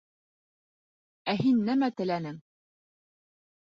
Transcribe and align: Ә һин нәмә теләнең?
Ә 1.33 1.37
һин 1.43 1.63
нәмә 1.71 1.93
теләнең? 2.01 2.45